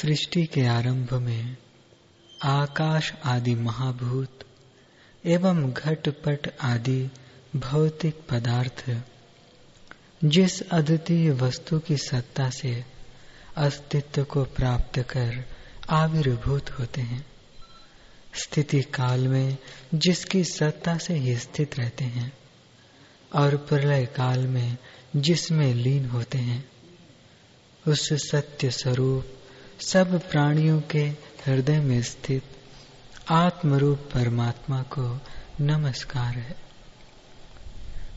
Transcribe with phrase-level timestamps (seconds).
[0.00, 1.56] सृष्टि के आरंभ में
[2.42, 4.38] आकाश आदि महाभूत
[5.26, 7.10] एवं घटपट आदि
[7.56, 9.02] भौतिक पदार्थ।
[10.24, 12.84] जिस अद्वितीय वस्तु की सत्ता से
[13.56, 15.44] अस्तित्व को प्राप्त कर
[15.90, 17.26] आविर्भूत होते हैं।
[18.34, 19.56] स्थिति काल में
[19.94, 22.32] जिसकी सत्ता से ही स्थित रहते हैं
[23.34, 24.76] और प्रलय काल में
[25.16, 26.68] जिसमें लीन होते हैं।
[27.88, 29.26] उस सत्य स्वरूप
[29.80, 32.42] सब प्राणियों के हृदय में स्थित
[33.30, 35.20] आत्मरूप परमात्मा को
[35.60, 36.56] नमस्कार है।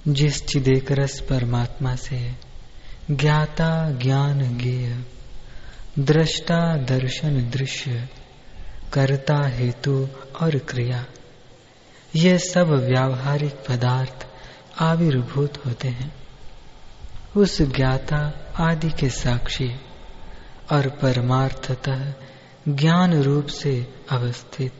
[0.08, 2.36] जिस चिदेकरस परमात्मा से
[3.12, 5.06] ज्ञाता ज्ञान गेय
[6.00, 8.10] दृष्टा दर्शन दृश्य,
[8.94, 10.08] कर्ता हेतु
[10.42, 11.06] और क्रिया,
[12.16, 14.28] ये सब व्यावहारिक पदार्थ
[14.80, 16.16] आविर्भूत होते हैं।
[17.38, 19.76] उस ज्ञाता आदि के साक्षी
[20.72, 22.14] और परमार्थतः
[22.68, 24.74] ज्ञान रूप से अवस्थित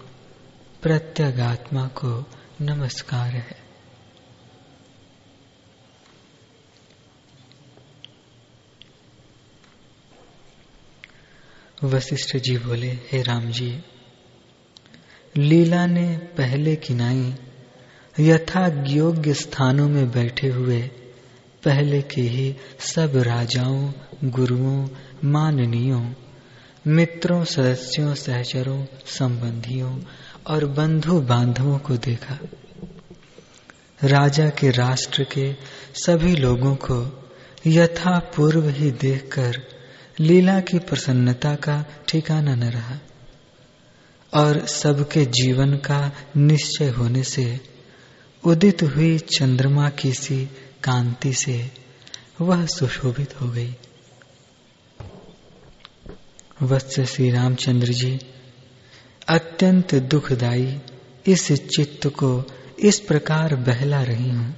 [0.82, 2.26] प्रत्यगात्मा को
[2.62, 3.64] नमस्कार है।
[11.84, 13.84] वशिष्ठ जी बोले, हे राम जी,
[15.38, 17.36] लीला ने पहले किनाई
[18.20, 20.82] यथा योग्य स्थानों में बैठे हुए
[21.64, 23.92] पहले के ही सब राजाओं,
[24.24, 24.88] गुरुओं,
[25.26, 26.14] माननीयों
[26.88, 30.00] मित्रों, सदस्यों, सहचरों, संबंधियों
[30.48, 32.40] और बंधु बांधवों को देखा।
[34.04, 35.54] राजा के राष्ट्र के
[35.94, 37.30] सभी लोगों को
[37.68, 39.56] यथा पूर्व ही देखकर
[40.20, 43.00] लीला की प्रसन्नता का ठिकाना न रहा
[44.34, 47.60] और सबके जीवन का निश्चय होने से,
[48.44, 50.46] उदित हुई चंद्रमा की सी
[50.84, 51.72] कांति से
[52.42, 53.76] वह सुशोभित हो गई।
[56.62, 58.20] वत्स श्री रामचंद्र जी,
[59.28, 60.82] अत्यंत दुखदाई
[61.28, 62.44] इस चित्त को
[62.80, 64.56] इस प्रकार बहला रही हूँ।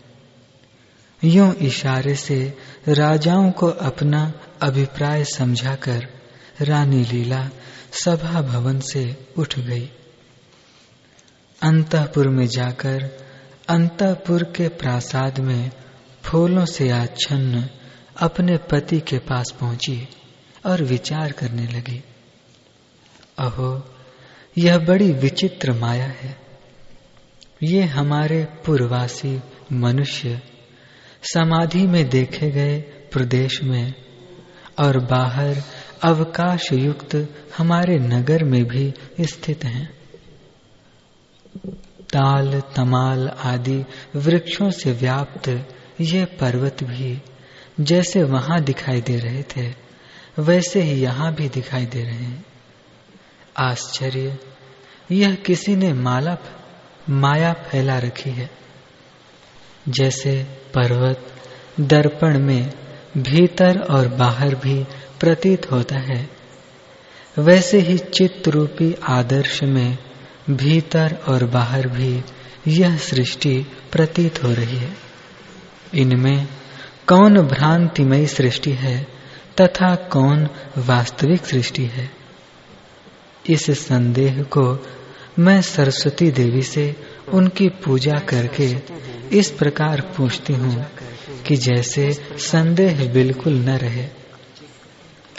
[1.24, 2.58] यूँ इशारे से
[2.88, 6.08] राजाओं को अपना अभिप्राय समझाकर
[6.62, 7.50] रानी लीला
[7.92, 9.90] सभा भवन से उठ गई।
[11.62, 13.04] अंतपुर में जाकर
[13.70, 15.72] अंतपुर के प्रासाद में
[16.24, 17.70] फूलों से आच्छन्न
[18.18, 20.08] अपने पति के पास पहुँची।
[20.66, 22.04] और विचार करने लगी।
[23.38, 23.96] अहो,
[24.58, 26.38] यह बड़ी विचित्र माया है।
[27.64, 29.42] ये हमारे पूर्वासी
[29.74, 30.42] मनुष्य
[31.24, 33.94] समाधि में देखे गए प्रदेश में
[34.80, 35.56] और बाहर
[36.04, 39.94] अवकाश युक्त हमारे नगर में भी स्थित हैं।
[42.02, 45.70] ताल, तमाल आदि वृक्षों से व्याप्त
[46.02, 47.22] ये पर्वत भी
[47.80, 49.85] जैसे वहाँ दिखाई दे रहे थे
[50.40, 52.46] वैसे ही यहाँ भी दिखाई दे रहे हैं।
[53.58, 54.40] आश्चर्य!
[55.12, 56.38] यह किसी ने माला
[57.10, 58.50] माया फैला रखी है।
[59.90, 61.36] जैसे पर्वत
[61.80, 62.72] दर्पण में
[63.18, 64.84] भीतर और बाहर भी
[65.20, 66.30] प्रतीत होता है,
[67.38, 69.98] वैसे ही चित्त रूपी आदर्श में
[70.50, 72.24] भीतर और बाहर भी
[72.68, 74.98] यह सृष्टि प्रतीत हो रही है।
[75.94, 76.48] इनमें
[77.08, 79.15] कौन भ्रांतिमयी सृष्टि है?
[79.62, 82.10] तथा कौन वास्तविक सृष्टि है?
[83.50, 84.86] इस संदेह को
[85.40, 86.96] मैं सरस्वती देवी से
[87.34, 88.76] उनकी पूजा करके
[89.38, 90.86] इस प्रकार पूछती हूँ
[91.48, 94.08] कि जैसे संदेह बिल्कुल न रहे,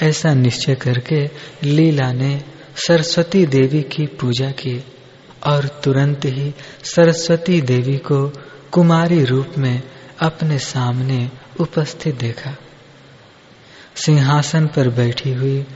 [0.03, 1.31] ऐसा निश्चय करके
[1.65, 2.45] लीला ने
[2.77, 4.85] सरस्वती देवी की पूजा की
[5.47, 6.55] और तुरंत ही
[6.85, 8.33] सरस्वती देवी को
[8.73, 9.83] कुमारी रूप में
[10.21, 11.31] अपने सामने
[11.61, 12.57] उपस्थित देखा।
[13.97, 15.67] सिंहासन पर बैठी हुई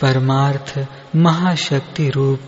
[0.00, 0.86] परमार्थ
[1.16, 2.40] महाशक्ति रूप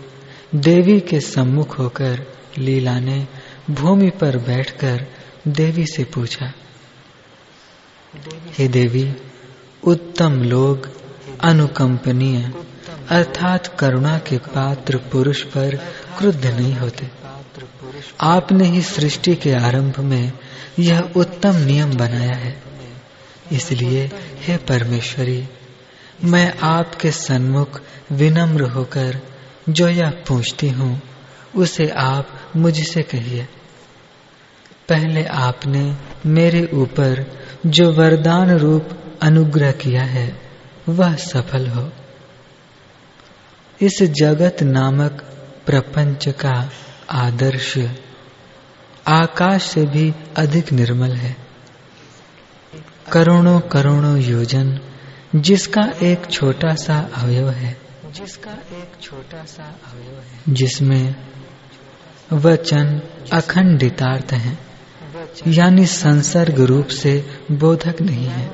[0.55, 2.25] देवी के सम्मुख होकर
[2.57, 3.27] लीला ने
[3.69, 5.07] भूमि पर बैठकर
[5.47, 6.53] देवी से पूछा,
[8.57, 9.15] हे देवी,
[9.83, 10.89] उत्तम लोग,
[11.39, 12.51] अनुकंपनीय,
[13.09, 15.75] अर्थात करुणा के पात्र पुरुष पर
[16.17, 17.09] क्रुद्ध नहीं होते।
[18.21, 20.33] आपने ही सृष्टि के आरंभ में
[20.79, 22.68] यह उत्तम नियम बनाया है।
[23.51, 25.47] इसलिए, हे परमेश्वरी,
[26.23, 27.81] मैं आपके सन्मुख
[28.11, 29.21] विनम्र होकर
[29.69, 31.01] जो यह पूछती हूँ,
[31.55, 33.47] उसे आप मुझसे कहिए।
[34.89, 38.89] पहले आपने मेरे ऊपर जो वरदान रूप
[39.21, 40.41] अनुग्रह किया है,
[40.89, 41.91] वह सफल हो।
[43.81, 45.11] इस जगत नामक
[45.65, 46.69] प्रपंच का
[47.11, 47.77] आदर्श
[49.07, 51.48] आकाश से भी अधिक निर्मल है।
[53.11, 54.79] करोड़ों करोड़ों योजन
[55.35, 57.77] जिसका एक छोटा सा अवयव है।
[58.11, 61.15] जिसका एक छोटा सा अवयव है। जिसमें
[62.33, 63.01] वचन
[63.33, 64.57] अखंडितार्थ है
[65.47, 68.51] यानी संसर्ग रूप से बोधक नहीं है।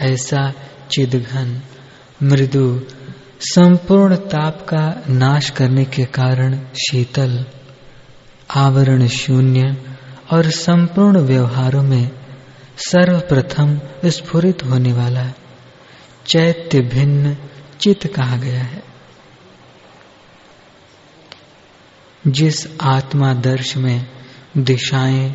[0.00, 0.52] ऐसा
[0.90, 1.62] चिदघन
[2.22, 2.80] मृदु
[3.40, 7.46] संपूर्ण ताप का नाश करने के कारण शीतल
[8.54, 9.76] आवरण शून्य
[10.32, 12.21] और संपूर्ण व्यवहारों में
[12.76, 15.32] सर्वप्रथम स्फुरित होने वाला
[16.26, 17.36] चैत्य भिन्न
[17.80, 18.82] चित कहा गया है।
[22.26, 24.06] जिस आत्मा दर्श में
[24.56, 25.30] दिशाएँ,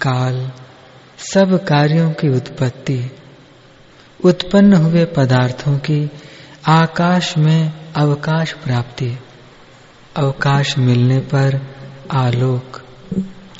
[0.00, 0.52] काल,
[1.18, 3.10] सब कार्यों की उत्पत्ति,
[4.24, 6.10] उत्पन्न हुए पदार्थों की
[6.66, 9.18] आकाश में अवकाश प्राप्ति,
[10.16, 11.76] अवकाश मिलने पर
[12.10, 12.82] आलोक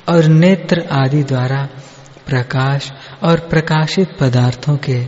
[0.09, 1.69] और नेत्र आदि द्वारा
[2.27, 2.93] प्रकाश
[3.27, 5.07] और प्रकाशित पदार्थों के।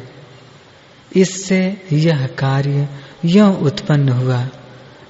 [1.16, 2.88] इससे यह कार्य
[3.24, 4.48] यह उत्पन्न हुआ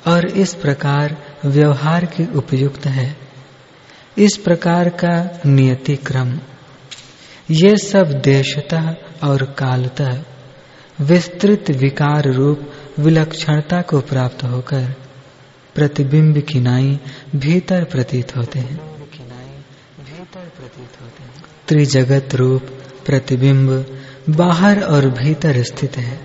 [0.07, 3.17] और इस प्रकार व्यवहार की उपयुक्त है।
[4.19, 6.39] इस प्रकार का नियति क्रम
[7.51, 10.23] ये सब देशतः और कालतः
[11.01, 14.95] विस्तृत विकार रूप विलक्षणता को प्राप्त होकर
[15.75, 17.01] प्रतिबिंब किनाई
[17.37, 18.99] भीतर प्रतीत होते हैं।
[21.69, 22.78] त्रिजगत रूप
[23.09, 23.87] प्रतिबिंब
[24.31, 26.21] बाहर और भीतर स्थित है।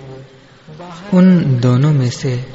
[1.14, 2.46] उन दोनों में से,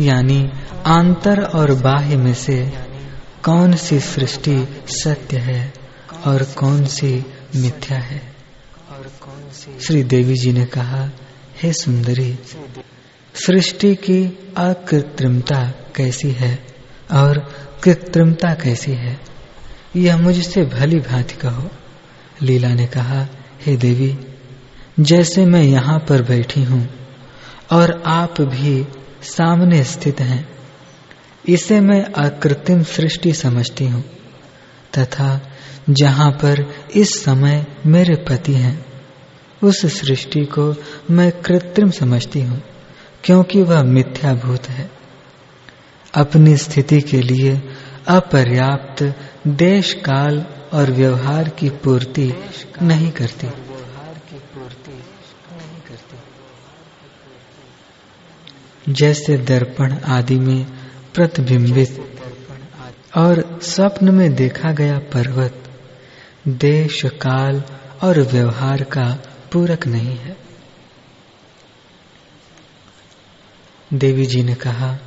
[0.00, 0.50] यानी
[0.86, 2.72] आंतर और बाह्य में से,
[3.44, 5.72] कौन सी सृष्टि सत्य है
[6.26, 7.26] और कौन सी
[7.56, 8.22] मिथ्या है?
[9.80, 11.10] श्री देवी जी ने कहा,
[11.62, 12.38] हे सुंदरी,
[13.46, 16.66] सृष्टि की अकृत्रिमता कैसी है
[17.12, 17.38] और
[17.84, 19.20] कृत्रिमता कैसी है?
[19.96, 21.70] यह मुझसे भली भांति कहो।
[22.42, 23.26] लीला ने कहा
[23.66, 24.16] हे देवी,
[25.00, 26.88] जैसे मैं यहाँ पर बैठी हूँ
[27.72, 28.86] और आप भी
[29.22, 30.48] सामने स्थित हैं,
[31.48, 34.04] इसे मैं अकृत्रिम सृष्टि समझती हूँ,
[34.98, 35.50] तथा
[35.90, 38.86] जहाँ पर इस समय मेरे पति हैं,
[39.64, 40.74] उस सृष्टि को
[41.10, 42.62] मैं कृत्रिम समझती हूँ,
[43.24, 44.90] क्योंकि वह मिथ्याभूत है।
[46.14, 47.62] अपनी स्थिति के लिए
[48.08, 49.02] अपर्याप्त
[49.48, 52.34] देश काल और व्यवहार की पूर्ति
[52.82, 53.48] नहीं करती।
[58.92, 60.64] जैसे दर्पण आदि में
[61.14, 62.18] प्रतिबिंबित
[63.16, 65.70] और स्वप्न में देखा गया पर्वत,
[66.48, 67.62] देश काल
[68.02, 69.18] और व्यवहार का
[69.52, 70.36] पूरक नहीं है।
[73.94, 74.98] देवी जी ने कहा,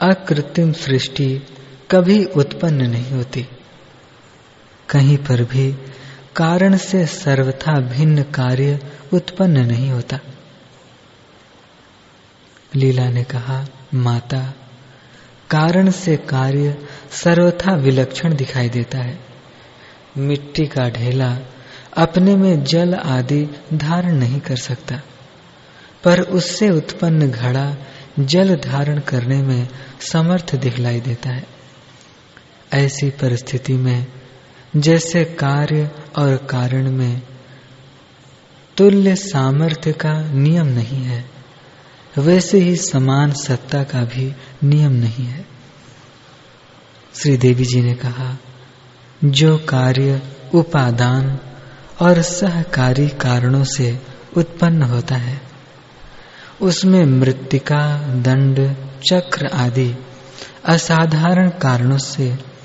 [0.00, 1.46] अकृत्रिम सृष्टि
[1.90, 3.46] कभी उत्पन्न नहीं होती।
[4.90, 5.72] कहीं पर भी
[6.36, 8.80] कारण से सर्वथा भिन्न कार्य
[9.12, 10.18] उत्पन्न नहीं होता।
[12.74, 14.54] लीला ने कहा, माता,
[15.50, 19.20] कारण से कार्य सर्वथा विलक्षण दिखाई देता है।
[20.18, 21.38] मिट्टी का ढेला
[21.96, 25.00] अपने में जल आदि धारण नहीं कर सकता,
[26.04, 27.76] पर उससे उत्पन्न घड़ा
[28.20, 29.68] जल धारण करने में
[30.00, 31.46] समर्थ दिखलाई देता है।
[32.72, 34.06] ऐसी परिस्थिति में
[34.76, 37.22] जैसे कार्य और कारण में
[38.76, 41.30] तुल्य सामर्थ्य का नियम नहीं है,
[42.18, 45.46] वैसे ही समान सत्ता का भी नियम नहीं है।
[47.14, 48.36] श्री देवी जी ने कहा,
[49.24, 50.22] जो कार्य
[50.54, 51.38] उपादान
[52.00, 54.00] और सहकारी कारणों से
[54.36, 55.40] उत्पन्न होता है,
[56.60, 58.76] उसमें मृतिका, दंड,
[59.10, 59.94] चक्र आदि
[60.64, 62.55] असाधारण कारणों से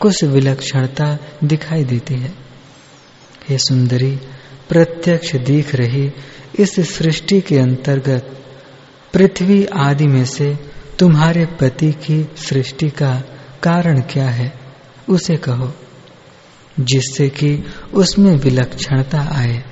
[0.00, 2.34] कुछ विलक्षणता दिखाई देती है।
[3.48, 4.16] हे सुंदरी,
[4.68, 6.12] प्रत्यक्ष दिख रही
[6.58, 8.44] इस सृष्टि के अंतर्गत
[9.12, 10.58] पृथ्वी आदि में से
[10.98, 13.22] तुम्हारे पति की सृष्टि का
[13.62, 14.54] कारण क्या है,
[15.08, 15.74] उसे कहो,
[16.80, 19.64] जिससे कि उसमें विलक्षणता आए।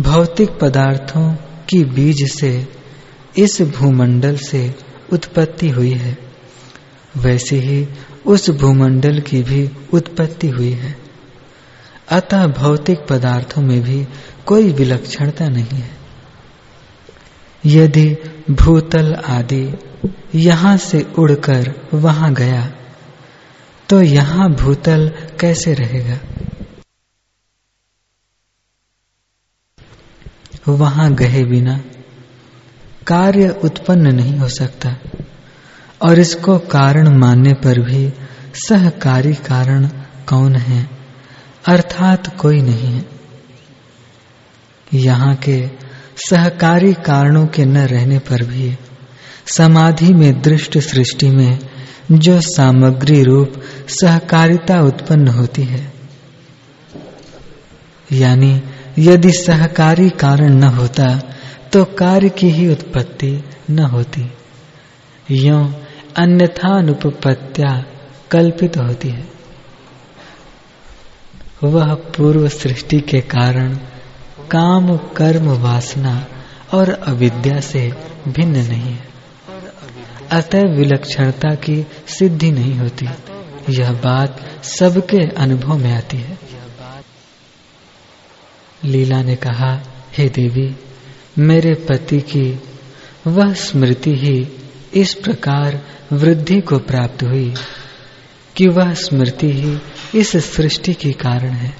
[0.00, 1.32] भौतिक पदार्थों
[1.68, 2.68] की बीज से
[3.38, 4.74] इस भूमंडल से
[5.12, 6.18] उत्पत्ति हुई है।
[7.16, 7.88] वैसे ही
[8.26, 10.94] उस भूमंडल की भी उत्पत्ति हुई है।
[12.10, 14.04] अतः भौतिक पदार्थों में भी
[14.46, 15.90] कोई विलक्षणता नहीं है।
[17.64, 18.06] यदि
[18.50, 19.64] भूतल आदि
[20.34, 22.62] यहाँ से उड़कर वहाँ गया
[23.88, 25.08] तो यहाँ भूतल
[25.40, 26.18] कैसे रहेगा?
[30.68, 31.78] वहाँ गए बिना
[33.06, 34.96] कार्य उत्पन्न नहीं हो सकता।
[36.02, 38.12] और इसको कारण मानने पर भी
[38.54, 39.86] सहकारी कारण
[40.28, 40.88] कौन है?
[41.68, 43.14] अर्थात कोई नहीं। है
[44.92, 45.68] यहाँ के
[46.28, 48.76] सहकारी कारणों के न रहने पर भी
[49.46, 51.58] समाधि में दृष्ट सृष्टि में
[52.12, 53.52] जो सामग्री रूप
[53.90, 55.92] सहकारिता उत्पन्न होती है,
[58.12, 58.62] यानी
[58.98, 61.08] यदि सहकारी कारण न होता
[61.72, 64.30] तो कार्य की ही उत्पत्ति न होती।
[65.30, 65.83] यो
[66.16, 67.84] अन्यथा अनुपत्या
[68.30, 69.28] कल्पित होती है।
[71.64, 73.74] वह पूर्व सृष्टि के कारण
[74.50, 76.26] काम, कर्म, वासना
[76.74, 77.92] और अविद्या से
[78.28, 79.08] भिन्न नहीं है।
[80.32, 83.08] अतः विलक्षणता की सिद्धि नहीं होती।
[83.70, 86.38] यह बात सबके अनुभव में आती है।
[88.84, 89.82] लीला ने कहा,
[90.18, 90.76] हे देवी,
[91.38, 92.60] मेरे पति की
[93.26, 94.48] वह स्मृति ही
[94.94, 95.80] इस प्रकार
[96.12, 97.54] वृद्धि को प्राप्त हुई
[98.56, 99.78] कि वह स्मृति ही
[100.20, 101.74] इस सृष्टि के कारण है।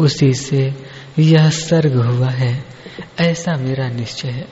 [0.00, 0.74] उसी से
[1.18, 2.64] यह सर्ग हुआ है,
[3.20, 4.48] ऐसा मेरा निश्चय है।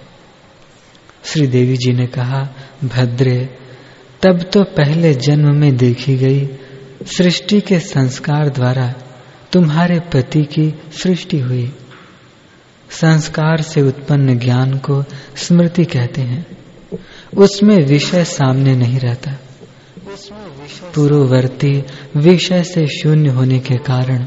[1.25, 2.49] श्री देवी जी ने कहा,
[2.85, 3.59] भद्रे,
[4.23, 6.49] तब तो पहले जन्म में देखी गई
[7.19, 8.95] सृष्टि के संस्कार द्वारा
[9.53, 11.73] तुम्हारे पति की सृष्टि हुई।
[12.91, 15.05] संस्कार से उत्पन्न ज्ञान को
[15.37, 16.55] स्मृति कहते हैं।
[17.37, 19.33] उसमें विषय सामने नहीं रहता।
[20.95, 21.83] पूर्ववर्ती
[22.16, 24.26] विषय से शून्य होने के कारण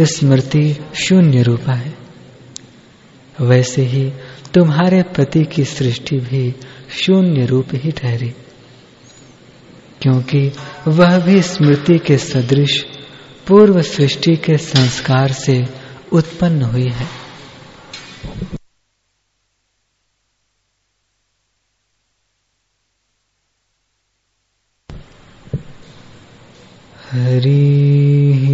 [0.00, 1.94] स्मृति शून्य रूपा है।
[3.40, 4.12] वैसे ही
[4.54, 6.54] तुम्हारे पति की सृष्टि भी
[6.90, 8.32] शून्य रूप ही ठहरी।
[10.02, 10.52] क्योंकि
[10.88, 12.84] वह भी स्मृति के सदृश
[13.48, 15.64] पूर्व सृष्टि के संस्कार से
[16.12, 17.06] उत्पन्न हुई है।
[27.12, 28.51] हरि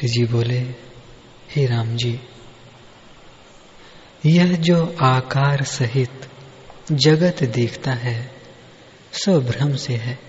[0.05, 0.59] जी बोले,
[1.51, 2.21] हे राम जी,
[4.27, 6.31] यह जो आकार सहित
[6.93, 8.33] जगत देखता है,
[9.13, 10.28] सो भ्रम से है।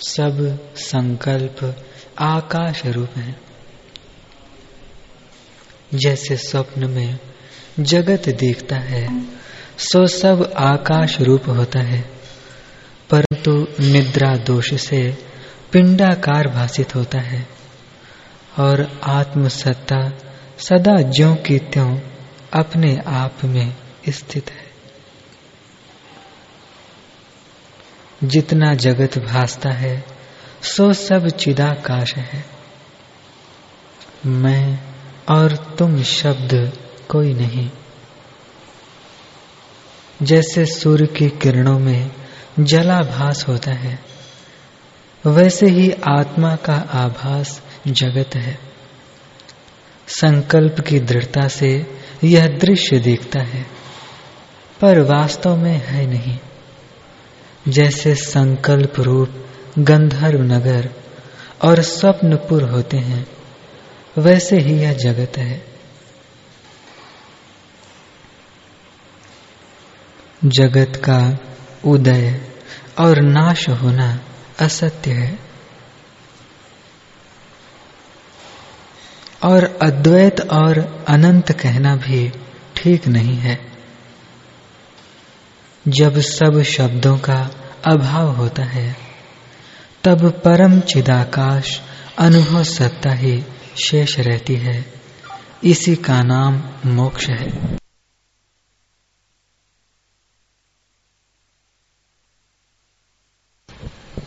[0.00, 1.86] सब संकल्प
[2.18, 3.40] आकाश रूप है।
[5.94, 7.18] जैसे स्वप्न में
[7.80, 9.26] जगत देखता है,
[9.78, 12.10] सो सब आकाश रूप होता है।
[13.10, 15.18] परंतु निद्रा दोष से
[15.72, 17.48] पिंडाकार भाषित होता है
[18.58, 20.10] और आत्मसत्ता
[20.58, 21.98] सदा ज्यो की त्यों
[22.52, 23.76] अपने आप में
[24.08, 24.63] स्थित है।
[28.24, 30.04] जितना जगत भासता है,
[30.62, 32.44] सो सब चिदाकाश है।
[34.26, 34.78] मैं
[35.30, 36.78] और तुम शब्द
[37.08, 37.70] कोई नहीं।
[40.22, 42.10] जैसे सूर्य की किरणों में
[42.60, 43.98] जलाभास होता है,
[45.26, 48.58] वैसे ही आत्मा का आभास जगत है।
[50.08, 53.66] संकल्प की दृढ़ता से यह दृश्य देखता है,
[54.80, 56.38] पर वास्तव में है नहीं।
[57.68, 59.46] जैसे संकल्प रूप
[59.78, 60.90] गंधर्व नगर
[61.62, 63.26] और स्वप्नपुर होते हैं,
[64.18, 65.66] वैसे ही यह जगत है।
[70.44, 71.38] जगत का
[71.84, 72.40] उदय
[72.98, 74.20] और नाश होना
[74.60, 75.38] असत्य है।
[79.44, 82.32] और अद्वैत और अनंत कहना भी
[82.76, 83.73] ठीक नहीं है।
[85.88, 87.50] जब सब शब्दों का
[87.84, 88.96] अभाव होता है,
[90.04, 91.80] तब परम चिदाकाश
[92.18, 93.44] अनुभव सत्ता ही
[93.84, 94.92] शेष रहती है।
[95.64, 97.76] इसी का नाम मोक्ष है।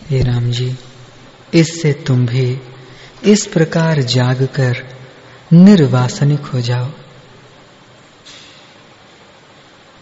[0.09, 0.77] हे राम जी,
[1.53, 2.61] इससे तुम भी
[3.23, 4.97] इस प्रकार जागकर
[5.53, 6.91] निर्वासनिक हो जाओ।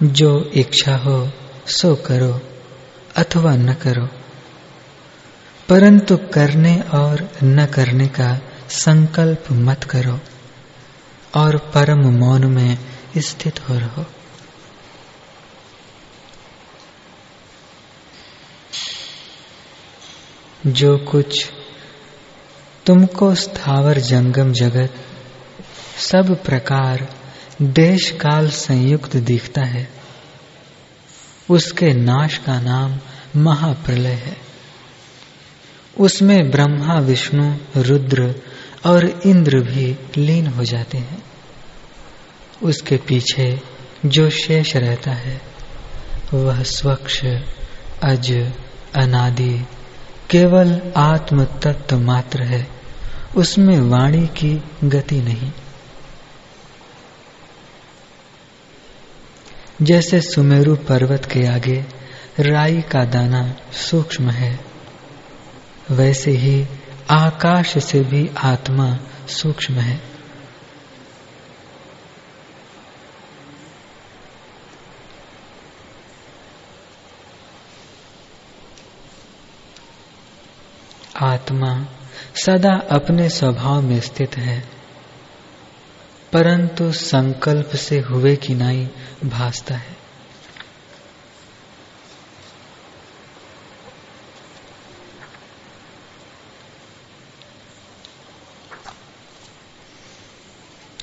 [0.03, 1.31] जो इच्छा हो
[1.67, 2.41] सो करो
[3.15, 4.07] अथवा न करो।
[5.69, 10.19] परंतु करने और न करने का संकल्प मत करो
[11.35, 12.77] और परम मौन में
[13.17, 14.05] स्थित हो रहो।
[20.67, 21.51] जो कुछ
[22.85, 24.93] तुमको स्थावर जंगम जगत
[25.97, 27.15] सब प्रकार
[27.61, 29.94] देश काल संयुक्त दिखता है
[31.49, 32.99] उसके नाश का नाम
[33.41, 34.37] महाप्रलय है।
[35.97, 38.35] उसमें ब्रह्मा, विष्णु, रुद्र
[38.85, 41.23] और इंद्र भी लीन हो जाते हैं।
[42.63, 43.61] उसके पीछे
[44.05, 45.41] जो शेष रहता है,
[46.33, 47.25] वह स्वच्छ,
[48.03, 48.51] अज,
[48.95, 49.65] अनादि,
[50.29, 52.67] केवल आत्म तत्व मात्र है।
[53.35, 55.51] उसमें वाणी की गति नहीं।
[59.81, 61.85] जैसे सुमेरु पर्वत के आगे
[62.39, 64.59] राई का दाना सूक्ष्म है,
[65.91, 66.67] वैसे ही
[67.11, 70.01] आकाश से भी आत्मा सूक्ष्म है।
[81.21, 81.87] आत्मा
[82.45, 84.74] सदा अपने स्वभाव में स्थित है।
[86.33, 88.89] परंतु संकल्प से हुए कि नाई
[89.25, 90.05] भासता है।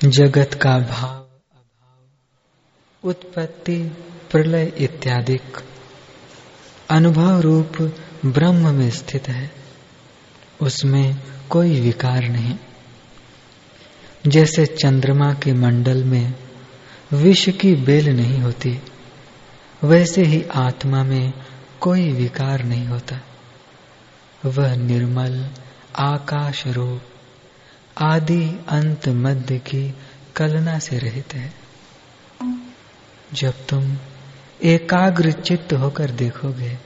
[0.05, 3.83] जगत का भाव, अभाव, उत्पत्ति,
[4.31, 5.39] प्रलय इत्यादि
[6.89, 9.51] अनुभव रूप ब्रह्म में स्थित है।
[10.61, 12.59] उसमें कोई विकार नहीं।
[14.27, 16.33] जैसे चंद्रमा के मंडल में
[17.13, 18.79] विष की बेल नहीं होती,
[19.83, 21.33] वैसे ही आत्मा में
[21.81, 23.19] कोई विकार नहीं होता।
[24.45, 25.49] वह निर्मल,
[25.99, 27.01] आकाश रूप,
[27.97, 29.95] आदि अंत मध्य की
[30.35, 31.53] कलना से रहित है।
[33.33, 33.97] जब तुम
[34.63, 36.77] एकाग्र चित्त होकर देखोगे,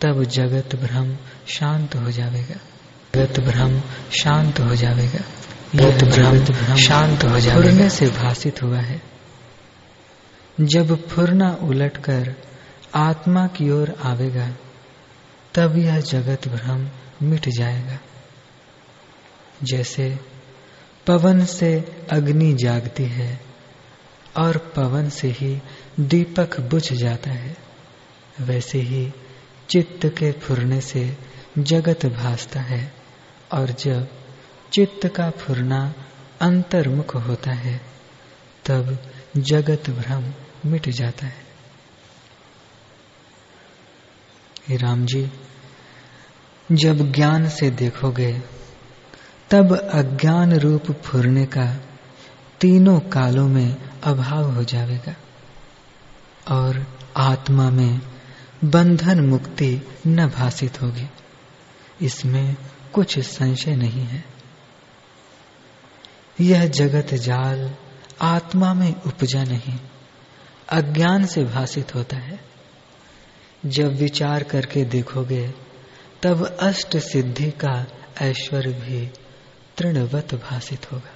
[0.00, 2.54] तब जगत भ्रम शांत हो जाएगा
[3.14, 5.20] जगत भ्रम शांत हो जाएगा
[5.76, 9.02] जगत भ्रम शांत हो जाएगा फुरने से भाषित हुआ है।
[10.60, 12.34] जब फुरना उलटकर
[12.94, 14.48] आत्मा की ओर आवेगा
[15.54, 16.90] तब यह जगत भ्रम
[17.22, 17.98] मिट जाएगा।
[19.62, 20.18] जैसे
[21.06, 23.40] पवन से अग्नि जागती है
[24.36, 25.62] और पवन से ही
[26.00, 27.56] दीपक बुझ जाता है
[28.40, 29.12] वैसे ही
[29.68, 31.16] चित्त के फुरने से
[31.58, 32.92] जगत भासता है
[33.52, 34.08] और जब
[34.72, 35.94] चित्त का फुरना
[36.40, 37.80] अंतर्मुख होता है,
[38.66, 38.98] तब
[39.36, 40.34] जगत भ्रम
[40.70, 41.46] मिट जाता है।
[44.76, 45.30] राम जी,
[46.72, 48.42] जब ज्ञान से देखोगे,
[49.50, 51.76] तब अज्ञान रूप फुरने का
[52.60, 55.14] तीनों कालों में अभाव हो जाएगा
[56.54, 58.00] और आत्मा में
[58.64, 61.08] बंधन मुक्ति न भाषित होगी।
[62.02, 62.56] इसमें
[62.94, 64.35] कुछ संशय नहीं है।
[66.40, 67.76] यह जगत जाल
[68.20, 69.78] आत्मा में उपजा नहीं,
[70.68, 72.40] अज्ञान से भाषित होता है।
[73.66, 75.54] जब विचार करके देखोगे,
[76.22, 77.86] तब अष्ट सिद्धि का
[78.20, 79.10] ऐश्वर्य भी
[79.76, 81.12] तृणवत भाषित होगा।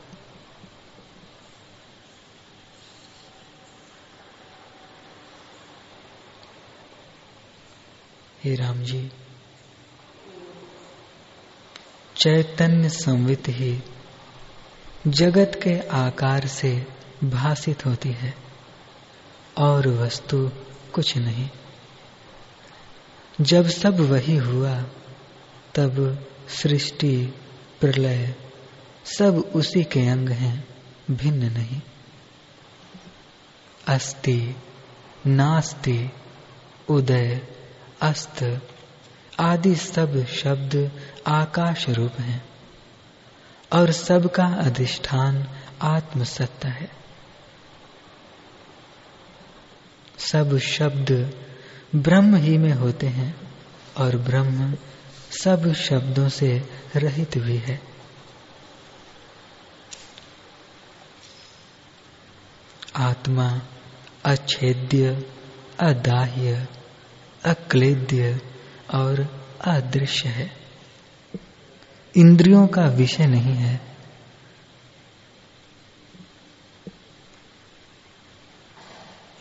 [8.45, 9.13] हे राम जी,
[12.17, 13.83] चैतन्य संवित ही
[15.07, 16.87] जगत के आकार से
[17.25, 18.35] भाषित होती है
[19.59, 20.51] और वस्तु
[20.95, 21.51] कुछ नहीं।
[23.41, 24.83] जब सब वही हुआ,
[25.75, 27.35] तब सृष्टि,
[27.81, 28.35] प्रलय
[29.05, 30.69] सब उसी के अंग हैं,
[31.11, 31.81] भिन्न नहीं।
[33.89, 34.57] अस्ति
[35.27, 36.11] नास्ति,
[36.89, 37.49] उदय,
[38.01, 38.69] अस्त
[39.41, 40.91] आदि सब शब्द
[41.27, 42.50] आकाश रूप हैं।
[43.73, 45.49] और सबका अधिष्ठान
[45.83, 46.91] आत्मसत्ता है।
[50.19, 51.35] सब शब्द
[51.95, 53.59] ब्रह्म ही में होते हैं
[53.97, 54.77] और ब्रह्म
[55.43, 57.83] सब शब्दों से रहित भी है।
[62.97, 63.63] आत्मा
[64.25, 65.31] अच्छेद्य
[65.81, 66.69] अदाह्य,
[67.45, 68.41] अक्लेद्य
[68.95, 70.60] और अदृश्य है।
[72.17, 73.81] इंद्रियों का विषय नहीं है।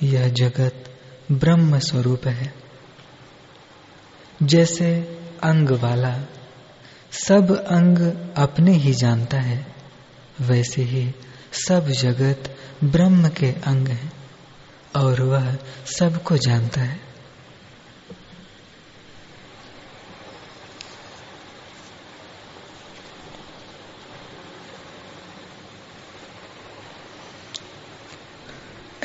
[0.03, 0.99] यह जगत
[1.31, 2.53] ब्रह्म स्वरूप है।
[4.43, 5.01] जैसे
[5.43, 6.25] अंग वाला
[7.11, 7.97] सब अंग
[8.37, 9.75] अपने ही जानता है,
[10.41, 11.13] वैसे ही
[11.51, 14.11] सब जगत ब्रह्म के अंग है
[14.95, 17.08] और वह सबको जानता है।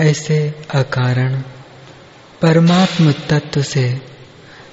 [0.05, 1.43] ऐसे अकारण
[2.43, 4.03] परमात्म तत्व से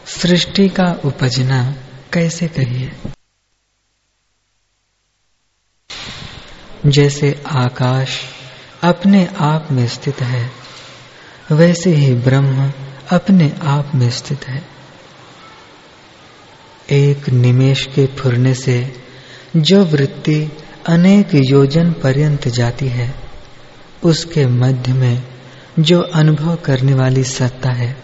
[0.05, 1.75] सृष्टि का उपजना
[2.13, 2.91] कैसे कहिए
[6.85, 8.19] जैसे आकाश
[8.83, 10.51] अपने आप में स्थित है,
[11.51, 12.71] वैसे ही ब्रह्म
[13.11, 14.63] अपने आप में स्थित है।
[16.91, 19.03] एक निमेश के फुरने से
[19.55, 20.51] जो वृत्ति
[20.87, 23.30] अनेक योजन पर्यंत जाती है
[24.03, 25.23] उसके मध्य में
[25.79, 28.03] जो अनुभव करने वाली सत्ता है,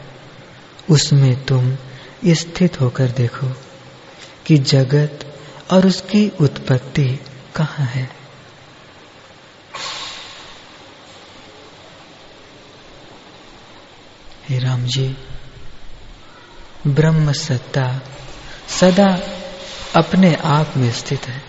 [0.89, 1.77] उसमें तुम
[2.27, 3.47] स्थित होकर देखो
[4.45, 5.39] कि जगत
[5.71, 7.19] और उसकी उत्पत्ति
[7.55, 8.10] कहाँ है।
[14.49, 15.17] हे राम जी,
[16.88, 18.01] ब्रह्म सत्ता
[18.67, 19.19] सदा
[19.95, 21.46] अपने आप में स्थित है।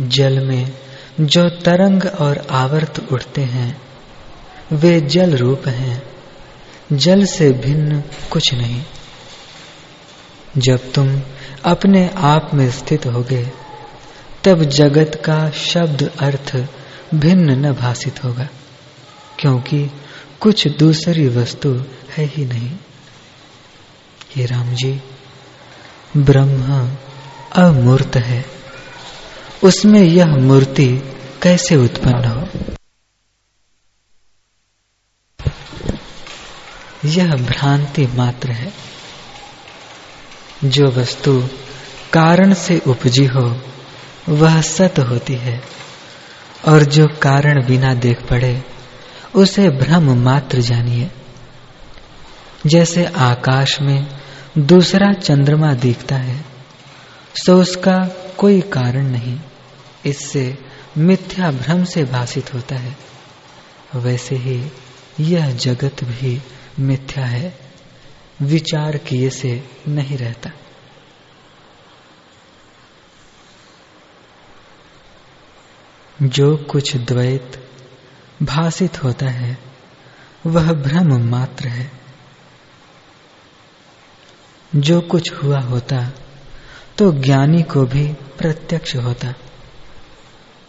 [0.00, 0.72] जल में
[1.20, 3.82] जो तरंग और आवर्त उठते हैं,
[4.72, 6.02] वे जल रूप हैं।
[6.92, 8.82] जल से भिन्न कुछ नहीं।
[10.58, 11.22] जब तुम
[11.64, 13.52] अपने आप में स्थित होगे,
[14.44, 16.66] तब जगत का शब्द अर्थ
[17.14, 18.48] भिन्न न भाषित होगा,
[19.38, 19.90] क्योंकि
[20.40, 22.76] कुछ दूसरी वस्तु है ही नहीं।
[24.36, 25.02] ये राम जी,
[26.16, 26.90] ब्रह्म
[27.56, 28.63] अमूर्त है।
[29.64, 32.48] उसमें यह मूर्ति कैसे उत्पन्न हो?
[37.04, 38.72] यह भ्रांति मात्र है।
[40.64, 41.48] जो वस्तु
[42.12, 43.62] कारण से उपजी हो,
[44.28, 45.62] वह सत होती है।
[46.68, 48.64] और जो कारण बिना देख पड़े,
[49.34, 51.10] उसे भ्रम मात्र जानिए।
[52.66, 54.06] जैसे आकाश में
[54.58, 56.44] दूसरा चंद्रमा दिखता है,
[57.46, 59.40] सो उसका कोई कारण नहीं।
[60.06, 60.58] इससे
[60.98, 62.96] मिथ्या भ्रम से भाषित होता है।
[63.94, 64.70] वैसे ही
[65.20, 66.42] यह जगत भी
[66.78, 67.58] मिथ्या है।
[68.42, 70.50] विचार किए से नहीं रहता।
[76.22, 77.70] जो कुछ द्वैत
[78.42, 79.58] भाषित होता है,
[80.46, 81.92] वह भ्रम मात्र है।
[84.76, 86.12] जो कुछ हुआ होता
[86.98, 89.34] तो ज्ञानी को भी प्रत्यक्ष होता।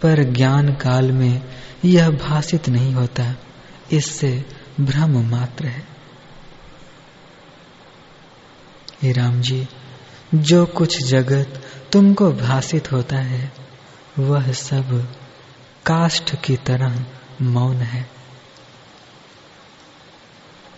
[0.01, 1.41] पर ज्ञान काल में
[1.85, 3.35] यह भाषित नहीं होता,
[3.91, 4.45] इससे
[4.79, 5.87] भ्रम मात्र है।
[9.03, 9.67] हे राम जी,
[10.35, 13.53] जो कुछ जगत तुमको भाषित होता है,
[14.19, 15.13] वह सब
[15.85, 17.05] काष्ठ की तरह
[17.41, 18.09] मौन है।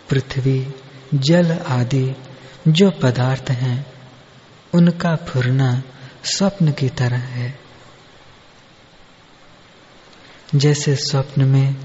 [0.10, 0.68] पृथ्वी,
[1.14, 2.16] जल आदि
[2.68, 3.94] जो पदार्थ हैं,
[4.74, 5.82] उनका फुरना
[6.24, 7.67] स्वप्न की तरह है।
[10.56, 11.76] जैसे स्वप्न में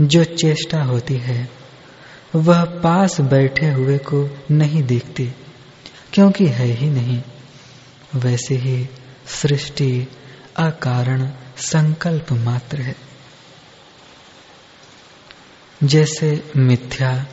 [0.00, 1.50] जो चेष्टा होती है,
[2.34, 5.32] वह पास बैठे हुए को नहीं देखती,
[6.12, 7.22] क्योंकि है ही नहीं।
[8.14, 8.88] वैसे ही
[9.26, 10.06] सृष्टि
[10.56, 12.96] अकारण संकल्प मात्र है।
[15.84, 17.26] जैसे मिथ्या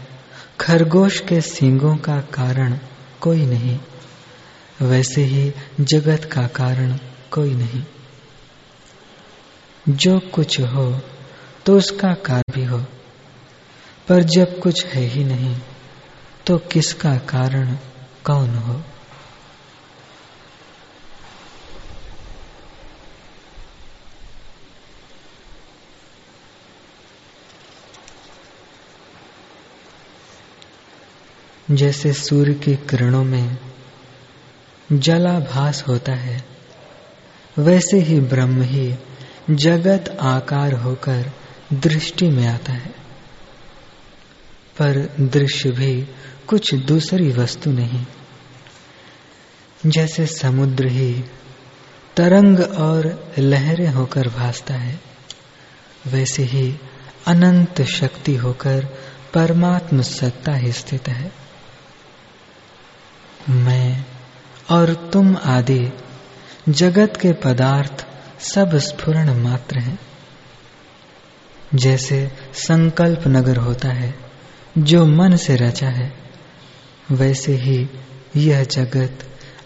[0.62, 2.80] खरगोश के सींगों का कारण
[3.21, 3.80] कोई नहीं,
[4.82, 7.00] वैसे ही जगत का कारण
[7.32, 7.84] कोई नहीं।
[9.89, 11.02] जो कुछ हो
[11.65, 12.78] तो उसका कार्य भी हो।
[14.08, 15.56] पर जब कुछ है ही नहीं
[16.47, 17.78] तो किसका कारण
[18.26, 18.82] कौन हो?
[31.71, 33.58] जैसे सूर्य के किरणों में
[34.91, 36.43] जलाभास होता है,
[37.58, 38.95] वैसे ही ब्रह्म ही
[39.51, 41.31] जगत आकार होकर
[41.73, 42.89] दृष्टि में आता है।
[44.79, 46.07] पर दृश्य भी
[46.47, 48.05] कुछ दूसरी वस्तु नहीं।
[49.86, 51.23] जैसे समुद्र ही
[52.17, 55.01] तरंग और लहरें होकर भासता है,
[56.07, 56.79] वैसे ही
[57.27, 58.86] अनंत शक्ति होकर
[59.33, 61.31] परमात्म सत्ता ही स्थित है।
[63.49, 64.05] मैं
[64.71, 65.89] और तुम आदि
[66.69, 68.07] जगत के पदार्थ
[68.39, 70.00] सब स्फुरण मात्र हैं।
[71.76, 74.15] जैसे संकल्प नगर होता है,
[74.78, 76.13] जो मन से रचा है,
[77.12, 77.89] वैसे ही
[78.36, 79.19] यह जगत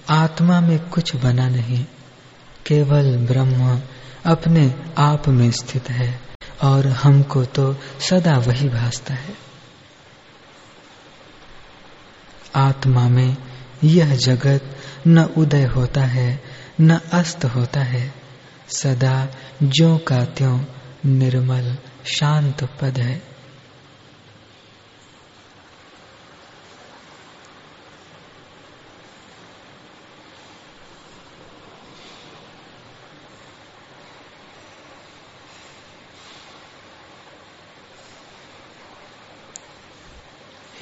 [0.10, 1.86] आत्मा में कुछ बना नहीं।
[2.66, 3.82] केवल ब्रह्म
[4.26, 6.22] अपने आप में स्थित है,
[6.64, 9.34] और हमको तो सदा वही भासता है।
[12.56, 13.38] आत्मा में
[13.84, 16.44] यह जगत न उदय होता है,
[16.82, 18.21] न अस्त होता है।
[18.72, 19.28] सदा
[19.64, 20.66] ज्यो का त्यों
[21.06, 23.32] निर्मल शांत पद है।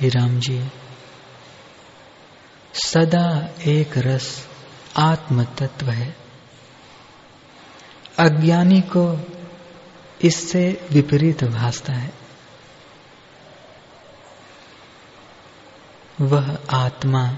[0.02, 0.70] ही राम जी,
[2.74, 4.48] सदा एक रस
[4.98, 6.29] आत्म तत्व है।
[8.20, 9.20] अज्ञानी को
[10.22, 12.14] इससे विपरीत भासता है।
[16.22, 17.38] वह आत्मा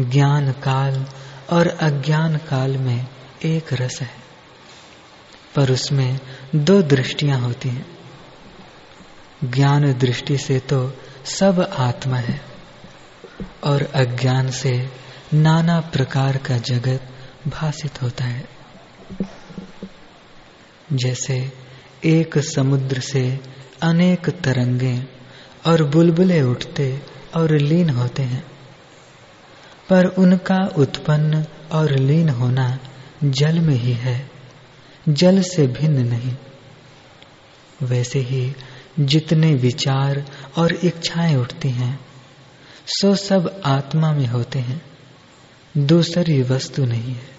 [0.00, 1.06] ज्ञान काल
[1.50, 3.06] और अज्ञान काल में
[3.44, 4.10] एक रस है,
[5.54, 6.20] पर उसमें
[6.54, 7.98] दो दृष्टियाँ होती हैं।
[9.44, 10.92] ज्ञान दृष्टि से तो
[11.24, 12.40] सब आत्मा है
[13.64, 14.90] और अज्ञान से
[15.34, 17.08] नाना प्रकार का जगत
[17.48, 18.62] भाषित होता है।
[20.92, 21.52] जैसे
[22.04, 23.40] एक समुद्र से
[23.82, 25.04] अनेक तरंगे
[25.66, 27.02] और बुलबुले उठते
[27.36, 28.46] और लीन होते हैं।
[29.90, 32.78] पर उनका उत्पन्न और लीन होना
[33.24, 34.30] जल में ही है,
[35.08, 36.36] जल से भिन्न नहीं।
[37.82, 38.54] वैसे ही
[39.00, 42.00] जितने विचार और इच्छाएँ उठती हैं,
[42.86, 44.82] सो सब आत्मा में होते हैं,
[45.76, 47.32] दूसरी वस्तु नहीं है।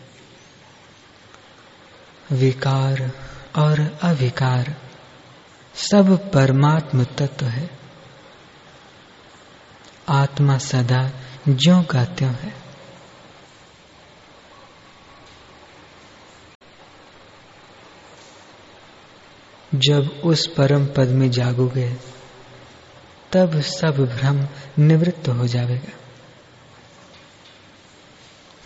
[2.32, 3.12] विकार
[3.58, 4.76] और अविकार,
[5.76, 7.70] सब परमात्म तत्व है।
[10.10, 11.12] आत्मा सदा
[11.50, 12.64] ज्यो का त्यों है।
[19.76, 21.96] जब उस परम पद में जागोगे,
[23.32, 24.48] तब सब भ्रम
[24.84, 26.00] निवृत्त हो जाएगा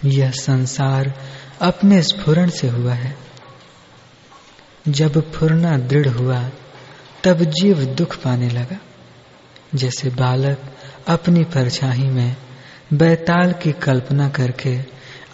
[0.05, 1.13] यह संसार
[1.61, 3.26] अपने स्फुरण से हुआ है।
[4.89, 6.49] जब फुरना दृढ़ हुआ,
[7.23, 8.77] तब जीव दुख पाने लगा।
[9.75, 12.35] जैसे बालक अपनी परछाई में
[12.93, 14.79] बैताल की कल्पना करके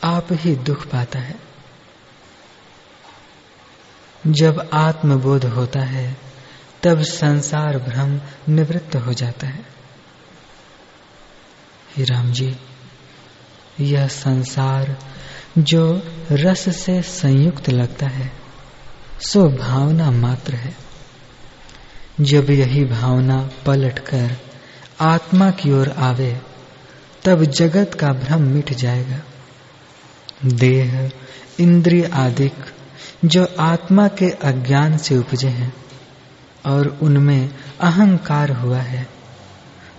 [0.03, 1.35] आप ही दुख पाता है।
[4.27, 6.17] जब आत्मबोध होता है,
[6.83, 8.21] तब संसार भ्रम
[8.53, 9.65] निवृत्त हो जाता है।
[11.97, 12.55] ही राम जी,
[13.79, 14.97] यह संसार
[15.57, 18.42] जो रस से संयुक्त लगता है
[19.27, 20.75] सो भावना मात्र है।
[22.21, 24.37] जब यही भावना पलटकर
[25.01, 26.41] आत्मा की ओर आवे,
[27.25, 29.19] तब जगत का भ्रम मिट जाएगा।
[30.45, 31.11] देह,
[31.59, 32.53] इंद्रिय आदिक
[33.25, 35.73] जो आत्मा के अज्ञान से उपजे हैं
[36.65, 39.07] और उनमें अहंकार हुआ है,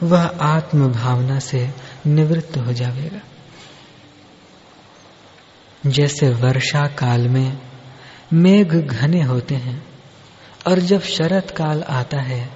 [0.02, 1.70] वह आत्म भावना से
[2.06, 3.20] निवृत्त हो जाएगा
[5.86, 7.73] जैसे वर्षा काल में
[8.32, 9.86] मेघ घने होते हैं,
[10.66, 12.50] और जब शरत काल आता है,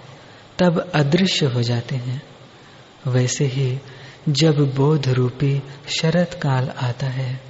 [0.58, 2.22] तब अदृश्य हो जाते हैं।
[3.06, 3.78] वैसे ही
[4.28, 5.62] जब बोध रूपी
[6.00, 7.40] शरत काल आता है,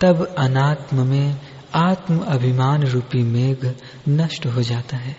[0.00, 1.40] तब अनात्म में
[1.74, 3.74] आत्म अभिमान रूपी मेघ
[4.08, 5.16] नष्ट हो जाता है,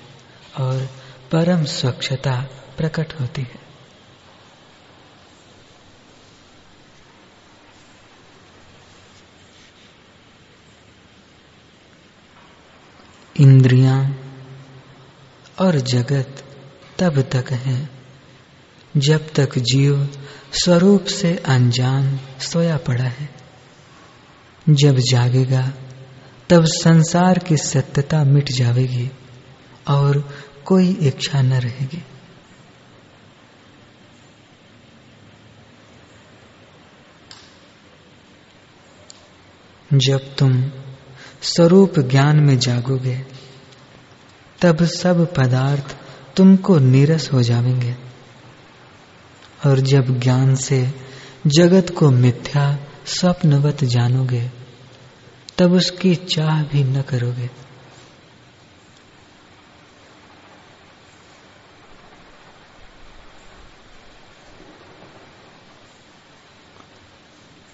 [0.59, 0.89] और
[1.31, 3.68] परम स्वच्छता प्रकट होती है।
[13.39, 14.25] इंद्रियाँ
[15.60, 16.43] और जगत
[16.99, 17.89] तब तक है,
[18.97, 20.10] जब तक जीव
[20.54, 23.30] स्वरूप से अनजान सोया पड़ा है।
[24.69, 25.73] जब जागेगा,
[26.49, 29.12] तब संसार की सत्यता मिट जाएगी
[29.88, 32.04] और कोई इच्छा न रहेगी।
[39.93, 40.71] जब तुम
[41.41, 43.25] स्वरूप ज्ञान में जागोगे,
[44.62, 45.97] तब सब पदार्थ
[46.38, 47.95] तुमको नीरस हो जाएँगे।
[49.65, 50.93] और जब ज्ञान से
[51.47, 54.52] जगत को मिथ्या स्वप्नवत जानोगे,
[55.58, 57.49] तब उसकी चाह भी न करोगे।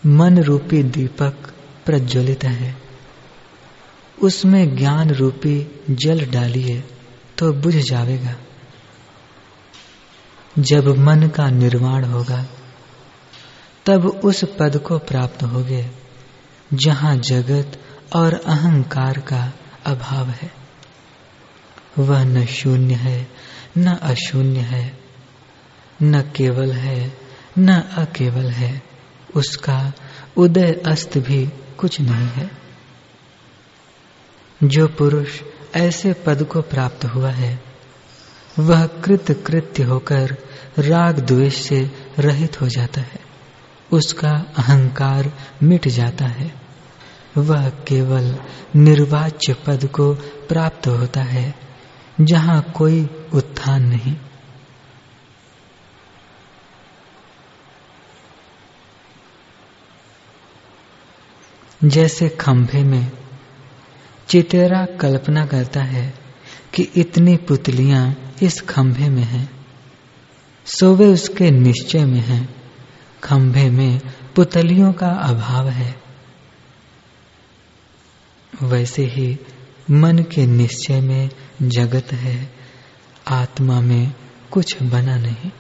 [0.06, 1.54] मन रूपी दीपक
[1.86, 2.85] प्रज्वलित है।
[4.22, 6.84] उसमें ज्ञान रूपी जल डालिए
[7.38, 8.36] तो बुझ जाएगा
[10.60, 12.46] जब मन का निर्माण होगा,
[13.86, 15.90] तब उस पद को प्राप्त होगे,
[16.74, 17.80] जहाँ जगत
[18.16, 19.54] और अहंकार का
[19.86, 20.52] अभाव है।
[22.00, 23.28] वह न शून्य है,
[23.78, 25.00] न अशून्य है,
[26.04, 27.18] न केवल है,
[27.58, 28.84] न अकेवल है,
[29.36, 29.94] उसका
[30.38, 32.65] उदय अस्त भी कुछ नहीं है।
[34.64, 35.42] जो पुरुष
[35.76, 37.64] ऐसे पद को प्राप्त हुआ है,
[38.60, 40.38] वह कृत कृत्य होकर
[40.80, 43.20] राग द्वेष से रहित हो जाता है।
[43.94, 45.32] उसका अहंकार
[45.64, 46.56] मिट जाता है।
[47.38, 48.40] वह केवल
[48.76, 50.14] निर्वाच्य पद को
[50.50, 51.56] प्राप्त होता है,
[52.22, 54.16] जहाँ कोई उत्थान नहीं।
[61.84, 63.12] जैसे खंभे में
[64.28, 66.14] चितेरा कल्पना करता है
[66.74, 69.66] कि इतनी पुतलियाँ इस खंभे में हैं।
[70.66, 72.56] सो वे उसके निश्चय में हैं।
[73.24, 74.02] खंभे में
[74.36, 76.02] पुतलियों का अभाव है।
[78.64, 79.40] वैसे ही
[79.92, 81.30] मन के निश्चय में
[81.62, 82.54] जगत है।
[83.28, 84.14] आत्मा में
[84.52, 85.52] कुछ बना नहीं।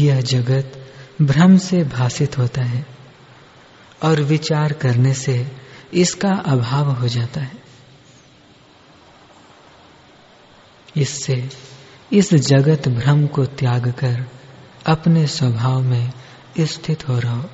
[0.00, 2.86] यह जगत भ्रम से भाषित होता है
[4.02, 5.52] और विचार करने से
[5.94, 7.56] इसका अभाव हो जाता है।
[10.96, 11.48] इससे
[12.12, 14.26] इस जगत भ्रम को त्याग कर
[14.86, 16.12] अपने स्वभाव में
[16.60, 17.50] स्थित हो रहो।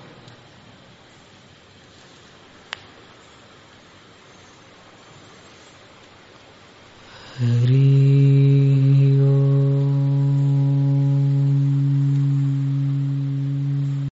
[7.38, 8.15] हरि